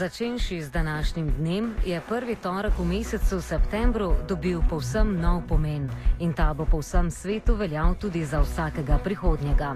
[0.00, 6.32] Začenši z današnjim dnem je prvi torek v mesecu septembru dobil povsem nov pomen in
[6.32, 9.74] ta bo po vsem svetu veljal tudi za vsakega prihodnjega.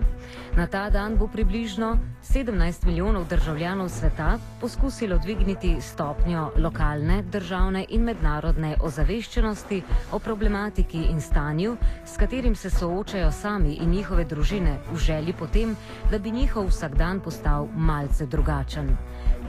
[0.56, 8.02] Na ta dan bo približno 17 milijonov državljanov sveta poskusilo dvigniti stopnjo lokalne, državne in
[8.02, 9.82] mednarodne ozaveščenosti
[10.12, 15.76] o problematiki in stanju, s katerim se soočajo sami in njihove družine v želji potem,
[16.10, 18.96] da bi njihov vsakdan postal malce drugačen.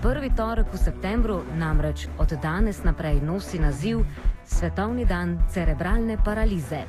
[0.06, 4.06] Prvi torek v septembru namreč od danes naprej nosi naziv
[4.46, 6.86] Svetovni dan cerebralne paralize.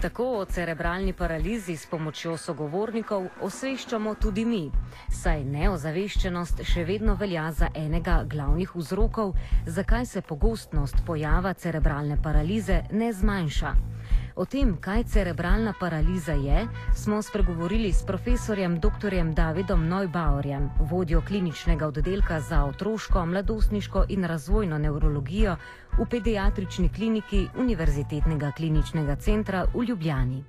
[0.00, 4.60] Tako o cerebralni paralizi s pomočjo sogovornikov osveščamo tudi mi,
[5.12, 9.34] saj neozaveščenost še vedno velja za enega glavnih vzrokov,
[9.66, 13.74] zakaj se pogostnost pojava cerebralne paralize ne zmanjša.
[14.34, 19.14] O tem, kaj cerebralna paraliza je, smo spregovorili s profesorjem dr.
[19.34, 25.56] Davidom Neubauerjem, vodjo kliničnega oddelka za otroško, mladostniško in razvojno neurologijo
[25.98, 30.44] v pediatrični kliniki Univerzitetnega kliničnega centra v Ljubljani.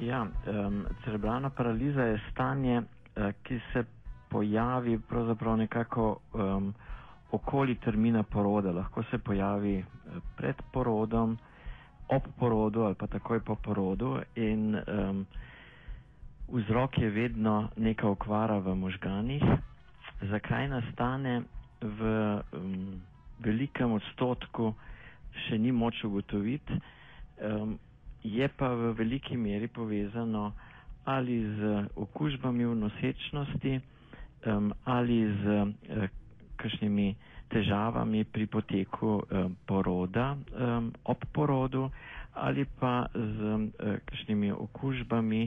[0.00, 3.84] Ja, um, cerebralna paraliza je stanje, uh, ki se
[4.28, 6.74] pojavi pravzaprav nekako um,
[7.30, 8.72] okoli termina poroda.
[8.72, 11.38] Lahko se pojavi uh, pred porodom,
[12.08, 15.26] ob porodu ali pa takoj po porodu in um,
[16.48, 19.42] vzrok je vedno neka okvara v možganih.
[20.22, 21.42] Zakaj nastane
[21.80, 22.00] v
[22.52, 23.00] um,
[23.38, 24.72] velikem odstotku,
[25.46, 26.78] še ni moč ugotoviti,
[27.42, 27.76] um,
[28.22, 30.52] je pa v veliki meri povezano
[31.06, 31.60] ali z
[31.96, 33.74] okužbami v nosečnosti
[34.46, 36.08] um, ali z uh,
[36.56, 37.14] kakšnimi
[37.56, 41.88] težavami pri poteku um, poroda um, ob porodu
[42.36, 43.72] ali pa z um,
[44.04, 45.42] kakšnimi okužbami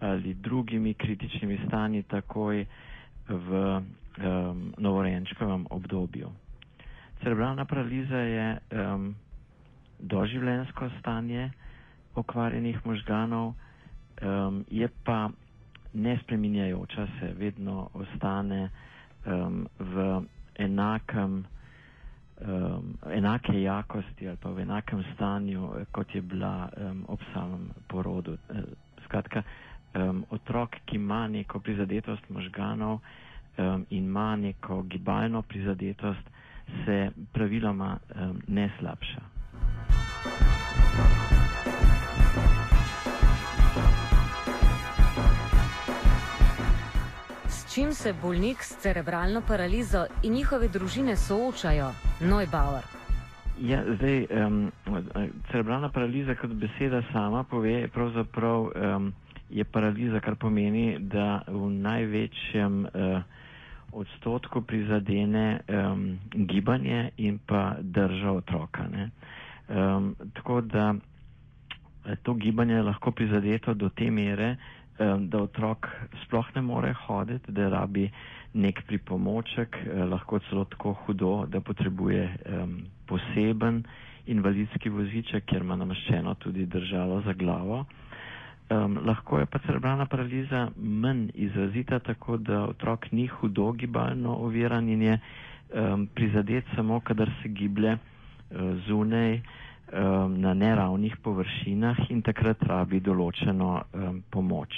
[0.00, 2.62] ali drugimi kritičnimi stanji takoj
[3.28, 3.82] v um,
[4.78, 6.30] novorojenčkovem obdobju.
[7.20, 9.14] Cerebralna paraliza je um,
[9.98, 11.50] doživljensko stanje
[12.14, 13.52] okvarjenih možganov,
[14.22, 15.28] um, je pa
[15.92, 18.70] nespreminjajoča se, vedno ostane
[20.80, 21.44] enakem,
[22.40, 28.36] um, enake jakosti ali pa v enakem stanju, kot je bila um, ob samem porodu.
[28.48, 28.62] E,
[29.04, 29.42] skratka,
[29.94, 33.00] um, otrok, ki ima neko prizadetost možganov
[33.58, 36.30] um, in ima neko gibalno prizadetost,
[36.84, 39.20] se praviloma um, ne slabša.
[47.80, 51.86] Čim se bolnik s cerebralno paralizo in njihove družine soočajo,
[52.20, 52.84] Neubauer?
[53.60, 54.72] Ja, zdaj, um,
[55.50, 59.12] cerebralna paraliza, kot beseda sama pove, pravzaprav um,
[59.50, 63.22] je paraliza, kar pomeni, da v največjem uh,
[63.92, 68.84] odstotku prizadene um, gibanje in pa drža otroka.
[69.68, 70.94] Um, tako da
[72.22, 74.56] to gibanje je lahko prizadeto do te mere,
[75.20, 75.86] da otrok
[76.24, 78.10] sploh ne more hoditi, da rabi
[78.54, 82.28] nek pripomoček, eh, lahko celo tako hudo, da potrebuje
[83.06, 83.82] poseben
[84.26, 87.84] invalidski voziček, ker ima namaščeno tudi držalo za glavo.
[88.70, 94.88] Um, lahko je pa cerebralna paraliza manj izrazita, tako da otrok ni hudo gibalno oviran
[94.88, 97.98] in je um, prizadet samo, kadar se giblje uh,
[98.86, 99.40] zunaj
[99.92, 104.74] um, na neravnih površinah in takrat rabi določeno um, pomoč.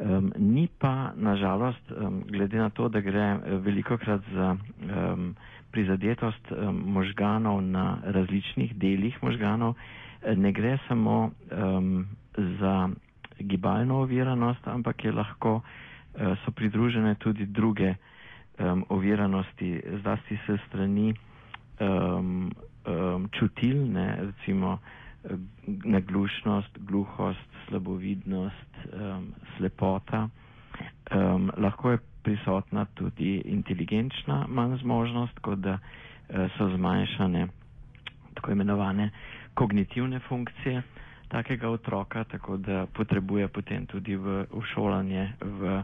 [0.00, 5.34] Um, ni pa, nažalost, um, glede na to, da gre eh, veliko krat za um,
[5.70, 9.76] prizadetost um, možganov na različnih delih možganov,
[10.22, 11.18] eh, ne gre samo
[11.50, 12.06] um,
[12.58, 12.88] za
[13.38, 15.62] gibalno oviranost, ampak je lahko, uh,
[16.42, 17.92] so pridružene tudi druge
[18.58, 21.12] um, oviranosti, zlasti se strani
[21.80, 22.48] um,
[22.84, 24.78] um, čutilne, recimo
[25.84, 27.38] naglušnost, gluhost,
[27.68, 29.26] slabovidnost, um,
[29.56, 30.28] slepota.
[31.10, 37.46] Um, lahko je prisotna tudi inteligenčna manj zmožnost, kot da uh, so zmanjšane
[38.34, 39.10] tako imenovane
[39.54, 40.82] kognitivne funkcije
[41.28, 45.82] takega otroka, tako da potrebuje potem tudi v, v šolanje v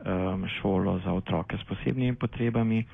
[0.00, 2.84] um, šolo za otroke s posebnimi potrebami.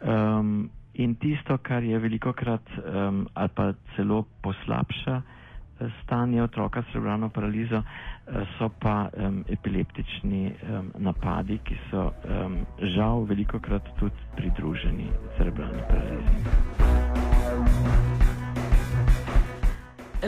[0.00, 6.82] Um, In tisto, kar je veliko krat um, ali pa celo poslabša eh, stanje otroka
[6.82, 12.66] s cerebralno paralizo, eh, so pa um, epileptični um, napadi, ki so um,
[12.96, 15.08] žal veliko krat tudi pridruženi
[15.38, 16.36] cerebralni paralizi.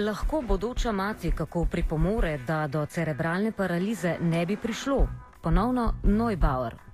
[0.01, 5.09] lahko bodoča mati kako pripomore, da do cerebralne paralize ne bi prišlo?
[5.43, 6.94] Ponovno Neubauer.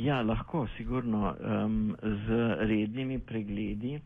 [0.00, 2.28] Ja, lahko, sigurno um, z
[2.60, 4.02] rednimi pregledi uh,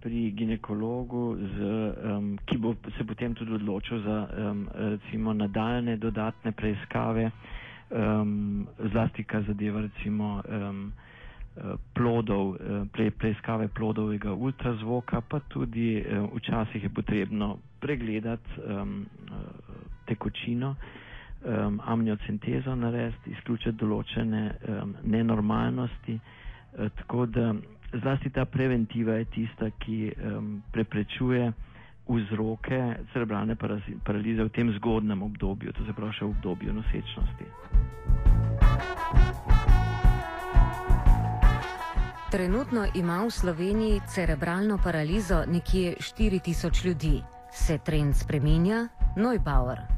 [0.00, 1.58] pri ginekologu, z,
[2.04, 7.26] um, ki bo se potem tudi odločil za um, recimo nadaljne dodatne preiskave,
[7.90, 10.80] um, zlasti kar zadeva recimo um,
[11.94, 12.56] plodov,
[12.90, 19.04] pre, preiskave plodovega ultrazvoka, pa tudi um, včasih je potrebno pregledati um,
[20.06, 20.74] tekočino
[21.44, 26.18] um, amniocentezo narediti, izključiti določene um, nenormalnosti.
[26.18, 27.54] Uh, tako da
[27.92, 31.52] zlasti ta preventiva je tista, ki um, preprečuje
[32.08, 32.80] vzroke
[33.12, 33.56] cerebralne
[34.04, 37.46] paralize v tem zgodnem obdobju, to se pravi še v obdobju nosečnosti.
[42.34, 47.22] Trenutno ima v Sloveniji cerebralno paralizo nekje 4000 ljudi.
[47.52, 48.88] Se trend spreminja?
[49.16, 49.93] Neubauer.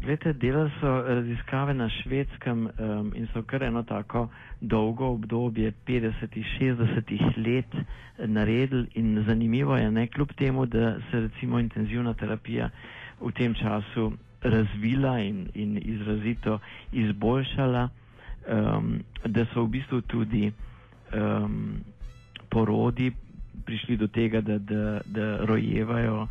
[0.00, 4.28] Glede, delali so raziskave na švedskem um, in so kar eno tako
[4.60, 7.02] dolgo obdobje 50-60
[7.38, 7.74] let
[8.20, 8.86] naredili.
[8.94, 12.70] In zanimivo je, ne, kljub temu, da se recimo intenzivna terapija
[13.20, 14.12] v tem času
[14.42, 16.58] razvila in, in izrazito
[16.92, 18.92] izboljšala, um,
[19.26, 20.52] da so v bistvu tudi
[21.12, 21.80] um,
[22.48, 23.10] porodi
[23.64, 26.28] prišli do tega, da, da, da rojevajo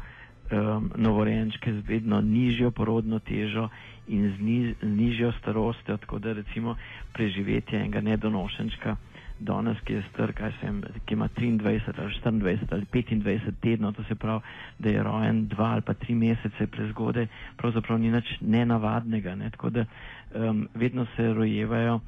[0.52, 3.70] um, novorojenčke z vedno nižjo porodno težo
[4.08, 6.76] in z, ni, z nižjo starostjo, tako da recimo
[7.14, 8.96] preživetje enega nedonošenčka
[9.40, 13.94] danes, ki je star, kaj se vem, ki ima 23 ali 24 ali 25 tednov,
[13.94, 14.42] to se pravi,
[14.80, 17.28] da je rojen dva ali pa tri mesece prezgodaj,
[17.58, 19.50] pravzaprav ni nič nenavadnega, ne?
[19.50, 19.86] tako da
[20.36, 22.00] um, vedno se rojevajo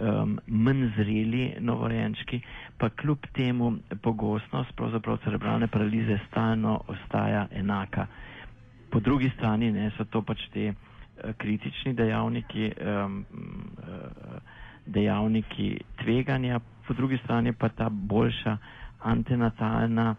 [0.00, 2.40] um, manj zreli novorojenčki,
[2.78, 3.72] pa kljub temu
[4.02, 4.70] pogostnost
[5.24, 8.06] cerebralne paralize stalno ostaja enaka.
[8.90, 13.24] Po drugi strani ne, so to pač te uh, kritični dejavniki, um,
[13.78, 14.40] uh,
[14.86, 18.56] dejavniki tveganja, po drugi strani pa ta boljša
[19.02, 20.14] antenatalna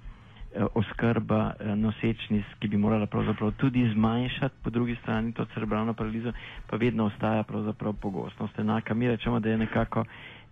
[0.74, 6.32] oskrba eh, nosečnic, ki bi morala pravzaprav tudi zmanjšati, po drugi strani to cerebralno paralizo,
[6.68, 8.94] pa vedno ostaja pravzaprav pogostnost enaka.
[8.94, 10.06] Mi rečemo, da je nekako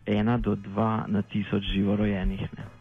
[0.06, 2.42] ena do dva na tisoč živorojenih.
[2.58, 2.77] Ne.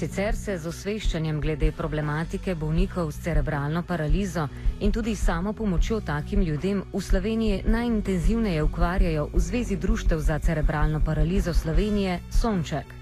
[0.00, 4.46] Sicer se z osveščanjem glede problematike bolnikov s cerebralno paralizo
[4.80, 11.02] in tudi samo pomočjo takim ljudem v Sloveniji najintenzivneje ukvarjajo v Zvezi društev za cerebralno
[11.04, 12.94] paralizo Slovenije Sonček.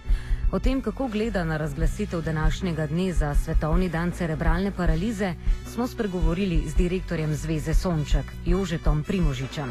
[0.50, 5.34] O tem, kako gleda na razglasitev današnjega dne za Svetovni dan cerebralne paralize,
[5.66, 9.70] smo spregovorili z direktorjem Zveze Sonček, Jožetom Primožičem.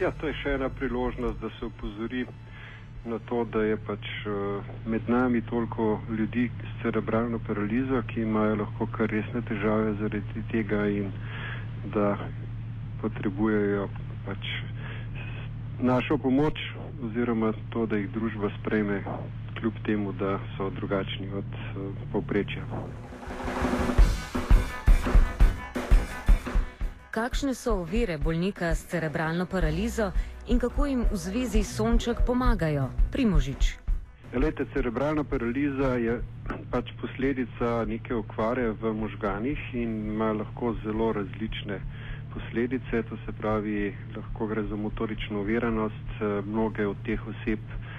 [0.00, 2.24] Ja, to je še ena priložnost, da se upozori
[3.04, 8.56] na to, da je pač uh, med nami toliko ljudi s cerebralno paralizo, ki imajo
[8.56, 11.12] lahko kar resne težave zaradi tega in
[11.94, 12.16] da
[13.00, 13.88] potrebujejo
[14.26, 14.52] pač
[15.80, 16.60] našo pomoč
[17.02, 19.00] oziroma to, da jih družba sprejme,
[19.60, 22.68] kljub temu, da so drugačni od uh, povprečja.
[27.10, 30.12] Kakšne so ovire bolnika s cerebralno paralizo
[30.46, 32.84] in kako jim v zvezi Sonček pomagajo?
[33.10, 33.78] Primožič.
[34.34, 36.22] Lete, cerebralna paraliza je
[36.70, 41.80] pač posledica neke okvare v možganih in ima lahko zelo različne
[42.34, 43.02] posledice.
[43.02, 46.22] To se pravi, lahko gre za motorično uviranost.
[46.46, 47.89] Mnoge od teh oseb eh,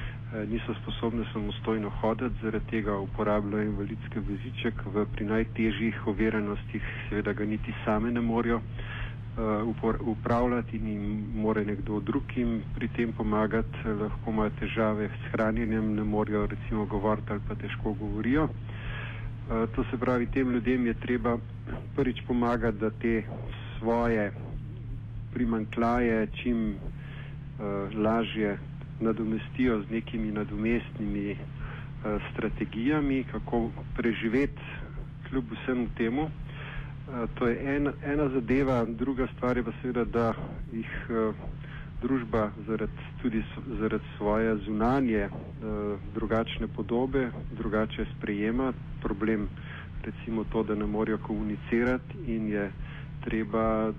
[0.48, 4.74] niso sposobne samostojno hoditi, zaradi tega uporabljajo invalidske veziček.
[4.94, 11.66] V pri najtežjih uviranostih seveda ga niti same ne morejo uh, upravljati in jim more
[11.66, 17.32] nekdo drug jim pri tem pomagati, lahko imajo težave s hranjenjem, ne morejo recimo govoriti
[17.32, 18.44] ali pa težko govorijo.
[18.44, 21.38] Uh, to se pravi, tem ljudem je treba
[21.96, 23.24] prvič pomagati, da te
[23.80, 24.32] svoje
[25.34, 28.58] primankljaje čim uh, lažje
[29.01, 34.62] nadomestijo z nekimi nadomestnimi uh, strategijami, kako preživeti
[35.29, 36.29] kljub vsemu temu.
[37.36, 40.34] To je en, ena zadeva, druga stvar je pa seveda, da
[40.74, 41.36] jih uh,
[42.01, 42.91] družba zaradi,
[43.22, 43.43] tudi
[43.79, 48.74] zaradi svoje zunanje uh, drugačne podobe drugače sprejema.
[49.01, 49.48] Problem
[50.05, 52.72] recimo to, da ne morejo komunicirati in je
[53.25, 53.93] treba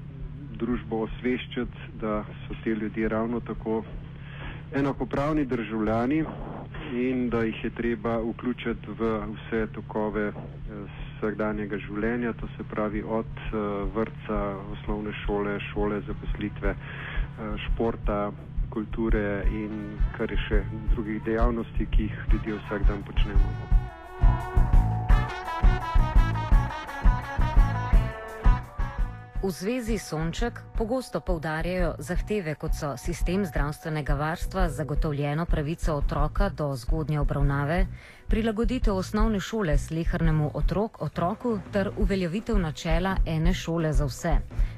[0.58, 3.82] družbo osveščati, da so te ljudje ravno tako
[4.74, 6.24] enakopravni državljani
[6.92, 10.34] in da jih je treba vključiti v vse tokove uh,
[11.16, 13.60] vsakdanjega življenja, to se pravi od uh,
[13.94, 14.40] vrtca,
[14.72, 18.32] osnovne šole, šole za poslitve, uh, športa,
[18.70, 20.62] kulture in kar je še
[20.94, 24.81] drugih dejavnosti, ki jih ljudje vsak dan počnemo.
[29.42, 36.68] V zvezi Sonček pogosto povdarjajo zahteve, kot so sistem zdravstvenega varstva, zagotovljeno pravico otroka do
[36.78, 37.86] zgodnje obravnave,
[38.30, 44.36] prilagoditev osnovne šole slehrnemu otrok, otroku ter uveljavitev načela ene šole za vse.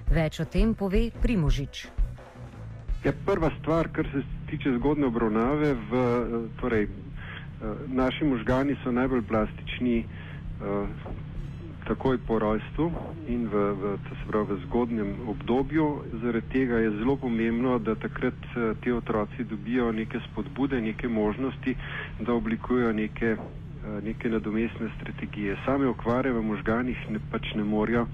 [0.09, 1.85] Več o tem pove Primožič.
[3.05, 6.07] Ja, prva stvar, kar se tiče zgodne obravnave, v,
[6.61, 6.89] torej,
[7.93, 10.07] naši možgani so najbolj plastični
[11.85, 12.93] takoj po rojstvu
[13.29, 13.83] in v, v,
[14.29, 15.87] pravi, v zgodnjem obdobju.
[16.23, 21.77] Zaradi tega je zelo pomembno, da takrat eh, ti otroci dobijo neke spodbude, neke možnosti,
[22.21, 25.57] da oblikujejo neke, eh, neke nadomestne strategije.
[25.65, 28.07] Same okvare v možganih ne, pač ne morejo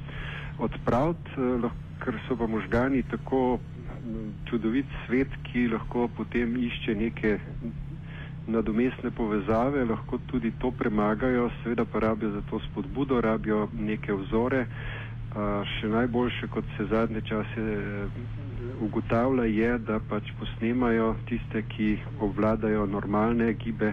[0.59, 1.71] odpraviti, eh,
[2.05, 3.59] ker so pa možgani tako
[4.49, 7.39] čudovit svet, ki lahko potem išče neke
[8.51, 14.67] nadomestne povezave, lahko tudi to premagajo, seveda pa rabijo za to spodbudo, rabijo neke vzore.
[15.71, 18.07] Še najboljše, kot se zadnje čase e,
[18.83, 21.91] ugotavlja, je, da pač posnemajo tiste, ki
[22.21, 23.93] obvladajo normalne gibe,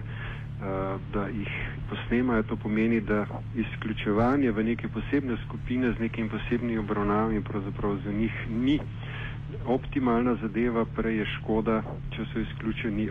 [1.13, 1.53] da jih
[1.89, 2.43] posnemajo.
[2.43, 8.33] To pomeni, da izključevanje v neke posebne skupine z nekimi posebnimi obravnavami pravzaprav za njih
[8.49, 8.79] ni
[9.67, 13.09] optimalna zadeva, prej je škoda, če so izključeni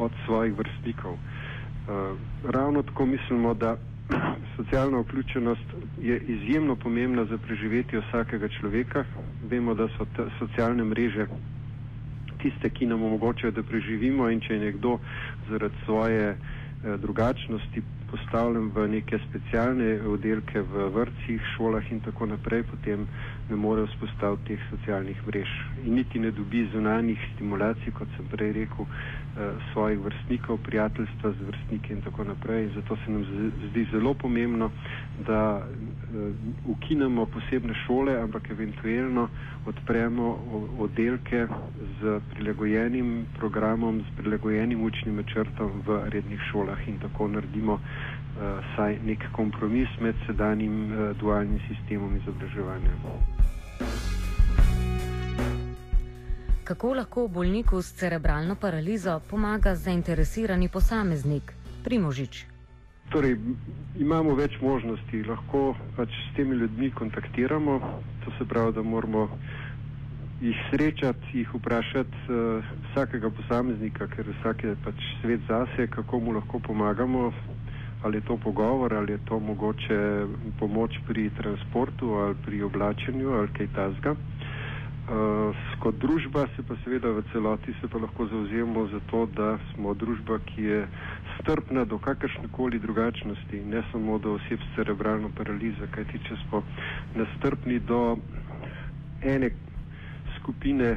[0.00, 1.12] od svojih vrstnikov.
[1.12, 3.76] Uh, ravno tako mislimo, da
[4.56, 5.68] socialna vključenost
[6.02, 9.04] je izjemno pomembna za preživetje vsakega človeka.
[9.50, 11.26] Vemo, da so te socialne mreže
[12.42, 14.98] tiste, ki nam omogočajo, da preživimo in če je nekdo
[15.48, 22.64] zaradi svoje eh, drugačnosti postavljen v neke specialne oddelke v vrtcih, šolah in tako naprej,
[22.70, 23.06] potem
[23.50, 25.50] ne more vzpostaviti teh socialnih mrež
[25.86, 31.46] in niti ne dobi zunanjih stimulacij, kot sem prej rekel, eh, svojih vrstnikov, prijateljstva z
[31.48, 32.68] vrstniki in tako naprej.
[32.74, 33.24] Zato se nam
[33.70, 34.70] zdi zelo pomembno,
[35.26, 36.32] da eh,
[36.66, 39.28] ukinemo posebne šole, ampak eventualno
[39.66, 40.38] odpremo
[40.78, 41.46] oddelke
[42.00, 47.78] z prilagojenim programom, z prilagojenim učnim načrtom v rednih šolah in tako naredimo
[48.40, 52.90] uh, saj nek kompromis med sedanjim uh, dualnim sistemom izobraževanja.
[56.64, 61.52] Kako lahko bolniku s cerebralno paralizo pomaga zainteresirani posameznik,
[61.84, 62.46] Primožič?
[63.10, 63.34] Torej,
[63.98, 67.80] imamo več možnosti, lahko pač s temi ljudmi kontaktiramo,
[68.24, 69.24] to se pravi, da moramo
[70.40, 76.38] jih srečati, jih vprašati uh, vsakega posameznika, ker vsak je pač svet zase, kako mu
[76.38, 77.32] lahko pomagamo,
[78.02, 80.26] ali je to pogovor, ali je to mogoče
[80.58, 84.14] pomoč pri transportu ali pri oblačenju ali kaj tasga.
[85.10, 89.58] Uh, kot družba se pa seveda v celoti se pa lahko zauzemamo za to, da
[89.72, 90.86] smo družba, ki je
[91.40, 96.62] strpna do kakršnekoli drugačnosti, ne samo do oseb s cerebralno paralizo, kajti če smo
[97.16, 98.16] nestrpni do
[99.22, 99.50] ene
[100.38, 100.96] skupine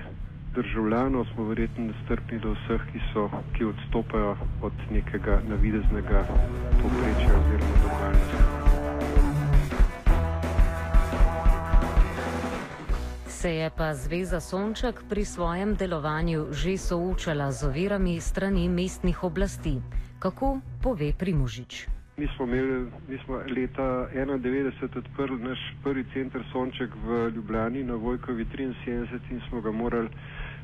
[0.55, 6.25] državljanov smo verjetno nestrpni do vseh, ki, so, ki odstopajo od nekega navideznega
[6.81, 8.38] poprečja oziroma normalnosti.
[13.27, 19.81] Se je pa Zveza Sonček pri svojem delovanju že soočala z ovirami strani mestnih oblasti.
[20.19, 22.02] Kako pove Primožič?
[22.17, 27.96] Mi smo, imeli, mi smo leta 1991 odprli naš prvi center Sonček v Ljubljani na
[27.96, 30.10] Vojkovi 73 in smo ga morali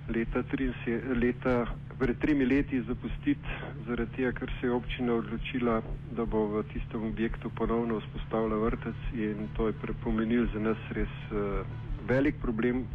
[0.10, 1.66] leta, 73, leta
[2.00, 3.50] pred tremi leti zapustiti,
[3.88, 8.96] zaradi tega, ker se je občina odločila, da bo v tistem objektu ponovno vzpostavila vrtec
[9.14, 11.66] in to je prepomenil za nas res uh,
[12.08, 12.86] velik problem,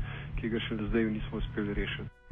[0.40, 2.23] ki ga še zdaj nismo uspeli rešiti.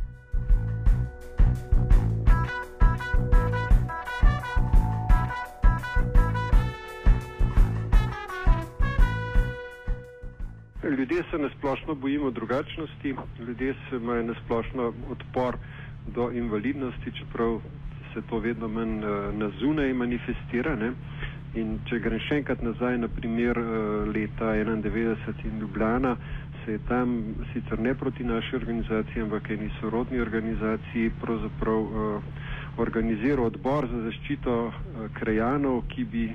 [10.91, 13.15] Ljudje se nasplošno bojimo drugačnosti,
[13.47, 15.57] ljudje se imajo nasplošno odpor
[16.15, 17.61] do invalidnosti, čeprav
[18.15, 20.75] se to vedno manj uh, na zunaj manifestira.
[20.77, 20.93] Ne?
[21.55, 23.71] In če grem še enkrat nazaj na primer uh,
[24.11, 26.17] leta 1991 in Ljubljana,
[26.65, 27.15] se je tam
[27.53, 32.23] sicer ne proti naši organizaciji, ampak eni sorodni organizaciji pravzaprav uh,
[32.77, 36.31] organiziral odbor za zaščito uh, krajanov, ki bi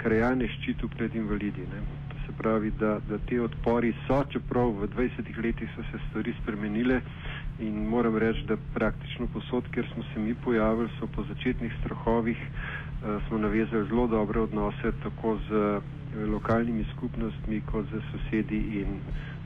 [0.00, 1.68] krajane ščitil pred invalidi.
[1.68, 2.09] Ne?
[2.30, 7.00] Se pravi, da, da te odpori so, čeprav v 20 letih so se stvari spremenile
[7.58, 12.38] in moram reči, da praktično posod, kjer smo se mi pojavili, so po začetnih strahovih
[12.38, 15.82] uh, smo navezali zelo dobre odnose tako z uh,
[16.32, 19.00] lokalnimi skupnostmi kot z sosedi in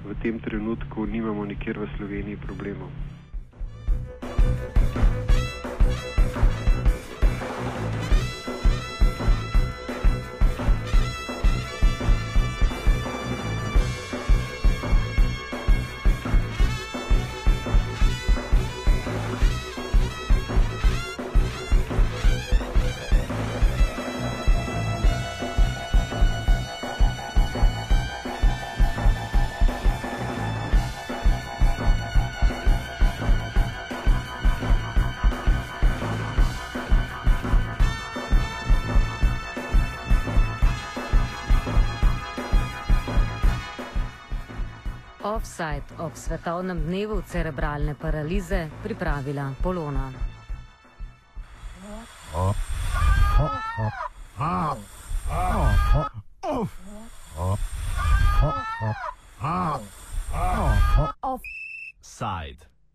[0.04, 3.13] v tem trenutku nimamo nikjer v Sloveniji problemov.
[45.34, 50.12] Offside ob svetovnem dnevu cerebralne paralize pripravila Polona.
[52.38, 52.62] Offside.